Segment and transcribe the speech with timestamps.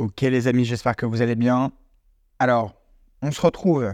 [0.00, 1.72] Ok les amis, j'espère que vous allez bien.
[2.38, 2.74] Alors,
[3.20, 3.92] on se retrouve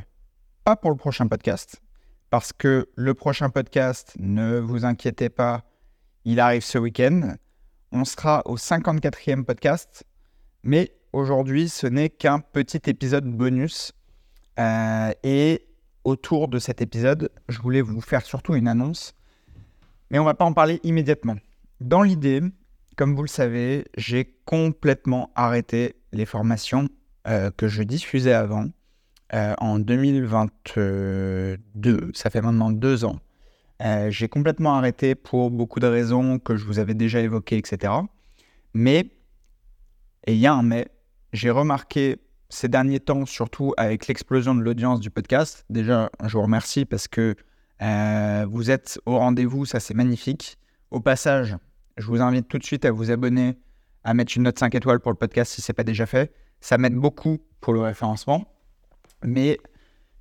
[0.62, 1.82] pas pour le prochain podcast,
[2.30, 5.64] parce que le prochain podcast, ne vous inquiétez pas,
[6.24, 7.34] il arrive ce week-end.
[7.90, 10.04] On sera au 54e podcast,
[10.62, 13.92] mais aujourd'hui, ce n'est qu'un petit épisode bonus.
[14.60, 15.66] Euh, et
[16.04, 19.12] autour de cet épisode, je voulais vous faire surtout une annonce,
[20.12, 21.38] mais on va pas en parler immédiatement.
[21.80, 22.42] Dans l'idée,
[22.96, 26.88] comme vous le savez, j'ai complètement arrêté les formations
[27.28, 28.68] euh, que je diffusais avant
[29.34, 31.58] euh, en 2022.
[32.14, 33.20] Ça fait maintenant deux ans.
[33.82, 37.92] Euh, j'ai complètement arrêté pour beaucoup de raisons que je vous avais déjà évoquées, etc.
[38.72, 39.10] Mais,
[40.26, 40.88] et il y a un mais,
[41.34, 42.16] j'ai remarqué
[42.48, 47.08] ces derniers temps, surtout avec l'explosion de l'audience du podcast, déjà, je vous remercie parce
[47.08, 47.36] que
[48.48, 50.56] vous êtes au rendez-vous, ça c'est magnifique.
[50.90, 51.58] Au passage,
[51.96, 53.58] je vous invite tout de suite à vous abonner,
[54.04, 56.32] à mettre une note 5 étoiles pour le podcast si ce n'est pas déjà fait.
[56.60, 58.52] Ça m'aide beaucoup pour le référencement.
[59.24, 59.58] Mais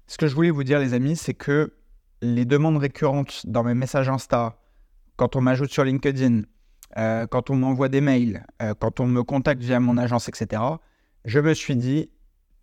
[0.08, 1.74] ce que je voulais vous dire, les amis, c'est que
[2.22, 4.58] les demandes récurrentes dans mes messages Insta,
[5.18, 6.42] quand on m'ajoute sur LinkedIn,
[6.98, 10.62] euh, quand on m'envoie des mails, euh, quand on me contacte via mon agence, etc.,
[11.26, 12.10] je me suis dit,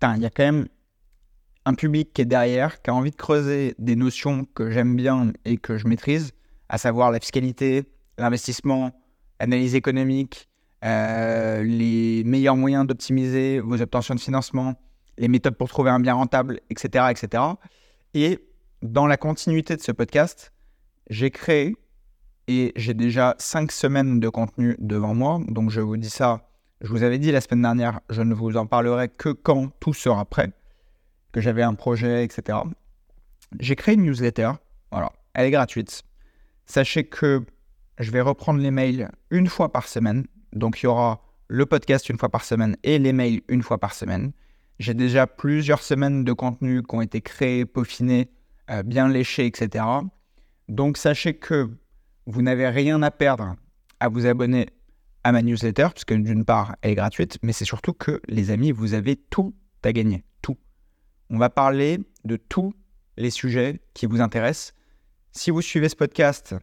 [0.03, 0.67] il y a quand même
[1.65, 5.33] un public qui est derrière, qui a envie de creuser des notions que j'aime bien
[5.45, 6.33] et que je maîtrise,
[6.69, 7.85] à savoir la fiscalité,
[8.19, 8.93] l'investissement,
[9.43, 10.49] analyse économique,
[10.85, 14.75] euh, les meilleurs moyens d'optimiser vos obtentions de financement,
[15.19, 17.07] les méthodes pour trouver un bien rentable, etc.
[17.11, 17.43] etc.
[18.15, 18.39] Et
[18.83, 20.53] dans la continuité de ce podcast,
[21.11, 21.77] j'ai créé
[22.47, 25.41] et j'ai déjà cinq semaines de contenu devant moi.
[25.49, 26.49] Donc je vous dis ça,
[26.81, 29.93] je vous avais dit la semaine dernière, je ne vous en parlerai que quand tout
[29.93, 30.53] sera prêt,
[31.33, 32.59] que j'avais un projet, etc.
[33.59, 34.53] J'ai créé une newsletter.
[34.93, 36.03] Voilà, elle est gratuite.
[36.65, 37.45] Sachez que
[37.99, 40.27] je vais reprendre les mails une fois par semaine.
[40.53, 43.79] Donc il y aura le podcast une fois par semaine et les mails une fois
[43.79, 44.33] par semaine.
[44.79, 48.31] J'ai déjà plusieurs semaines de contenu qui ont été créés, peaufinés,
[48.71, 49.85] euh, bien léchés, etc.
[50.69, 51.71] Donc sachez que
[52.27, 53.57] vous n'avez rien à perdre
[54.01, 54.67] à vous abonner
[55.25, 58.73] à ma newsletter, puisque d'une part, elle est gratuite, mais c'est surtout que, les amis,
[58.73, 60.25] vous avez tout à gagner.
[60.43, 60.57] Tout.
[61.31, 62.73] On va parler de tous
[63.17, 64.75] les sujets qui vous intéressent.
[65.33, 66.55] Si vous suivez ce podcast,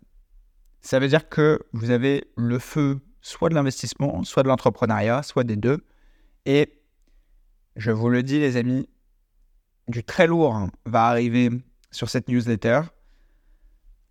[0.82, 5.44] ça veut dire que vous avez le feu soit de l'investissement, soit de l'entrepreneuriat, soit
[5.44, 5.86] des deux.
[6.46, 6.82] Et
[7.76, 8.88] je vous le dis, les amis,
[9.88, 11.50] du très lourd va arriver
[11.92, 12.82] sur cette newsletter.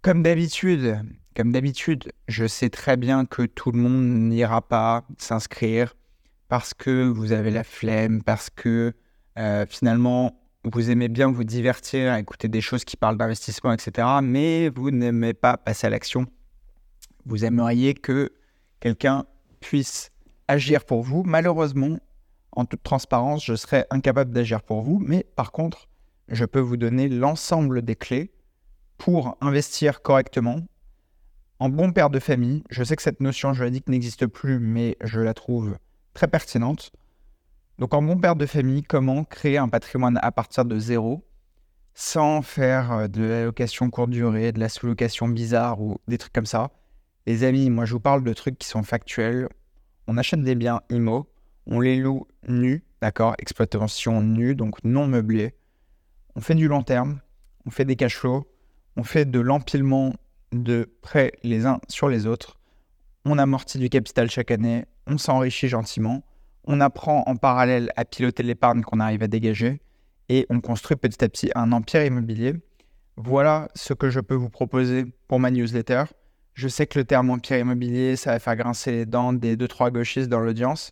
[0.03, 0.99] Comme d'habitude,
[1.35, 5.95] comme d'habitude, je sais très bien que tout le monde n'ira pas s'inscrire
[6.49, 8.93] parce que vous avez la flemme, parce que
[9.39, 14.07] euh, finalement vous aimez bien vous divertir, écouter des choses qui parlent d'investissement, etc.
[14.23, 16.27] Mais vous n'aimez pas passer à l'action
[17.29, 18.33] vous aimeriez que
[18.81, 19.27] quelqu'un
[19.61, 20.11] puisse
[20.49, 21.23] agir pour vous.
[21.25, 21.99] Malheureusement,
[22.53, 25.89] en toute transparence, je serais incapable d'agir pour vous, mais par contre,
[26.29, 28.33] je peux vous donner l'ensemble des clés
[28.97, 30.57] pour investir correctement.
[31.61, 35.21] En bon père de famille, je sais que cette notion juridique n'existe plus, mais je
[35.21, 35.77] la trouve
[36.15, 36.93] très pertinente.
[37.79, 41.25] Donc en bon père de famille, comment créer un patrimoine à partir de zéro
[41.95, 46.33] sans faire euh, de la location courte durée, de la sous-location bizarre ou des trucs
[46.33, 46.71] comme ça?
[47.29, 49.51] Les amis, moi je vous parle de trucs qui sont factuels.
[50.07, 51.29] On achète des biens IMO,
[51.67, 55.55] on les loue nus, d'accord Exploitation nue, donc non meublée.
[56.37, 57.21] On fait du long terme,
[57.67, 58.47] on fait des cash flows,
[58.97, 60.15] on fait de l'empilement
[60.53, 62.59] de prêts les uns sur les autres.
[63.27, 66.25] On amortit du capital chaque année, on s'enrichit gentiment,
[66.65, 69.83] on apprend en parallèle à piloter l'épargne qu'on arrive à dégager
[70.31, 72.55] et on construit petit à petit un empire immobilier.
[73.19, 76.05] Voilà ce que je peux vous proposer pour ma newsletter.
[76.59, 79.93] Je sais que le terme empire immobilier, ça va faire grincer les dents des 2-3
[79.93, 80.91] gauchistes dans l'audience.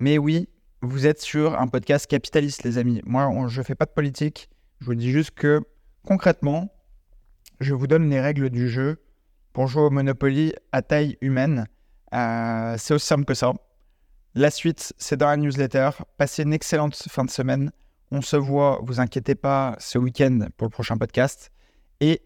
[0.00, 0.48] Mais oui,
[0.82, 3.00] vous êtes sur un podcast capitaliste, les amis.
[3.06, 4.50] Moi, je ne fais pas de politique.
[4.80, 5.60] Je vous dis juste que,
[6.04, 6.74] concrètement,
[7.60, 9.00] je vous donne les règles du jeu
[9.52, 11.68] pour jouer au Monopoly à taille humaine.
[12.12, 13.52] Euh, c'est aussi simple que ça.
[14.34, 15.90] La suite, c'est dans la newsletter.
[16.16, 17.70] Passez une excellente fin de semaine.
[18.10, 21.52] On se voit, vous inquiétez pas, ce week-end pour le prochain podcast.
[22.00, 22.22] Et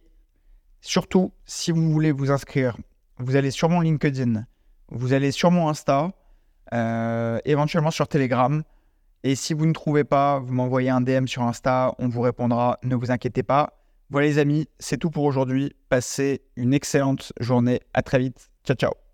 [0.80, 2.76] Surtout, si vous voulez vous inscrire,
[3.18, 4.46] vous allez sur mon LinkedIn,
[4.88, 6.10] vous allez sur mon Insta,
[6.72, 8.62] euh, éventuellement sur Telegram.
[9.22, 12.78] Et si vous ne trouvez pas, vous m'envoyez un DM sur Insta, on vous répondra,
[12.82, 13.74] ne vous inquiétez pas.
[14.08, 15.72] Voilà les amis, c'est tout pour aujourd'hui.
[15.88, 17.80] Passez une excellente journée.
[17.94, 18.50] À très vite.
[18.64, 19.09] Ciao ciao.